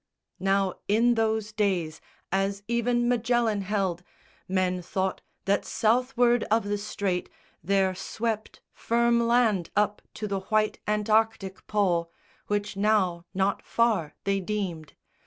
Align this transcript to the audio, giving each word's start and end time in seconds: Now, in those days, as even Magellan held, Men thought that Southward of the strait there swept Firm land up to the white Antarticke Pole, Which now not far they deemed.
Now, 0.39 0.79
in 0.87 1.13
those 1.13 1.51
days, 1.53 2.01
as 2.31 2.63
even 2.67 3.07
Magellan 3.07 3.61
held, 3.61 4.01
Men 4.47 4.81
thought 4.81 5.21
that 5.45 5.63
Southward 5.63 6.43
of 6.45 6.63
the 6.63 6.79
strait 6.79 7.29
there 7.63 7.93
swept 7.93 8.61
Firm 8.73 9.19
land 9.27 9.69
up 9.75 10.01
to 10.15 10.27
the 10.27 10.39
white 10.39 10.79
Antarticke 10.87 11.67
Pole, 11.67 12.11
Which 12.47 12.75
now 12.75 13.25
not 13.35 13.61
far 13.61 14.15
they 14.23 14.39
deemed. 14.39 14.93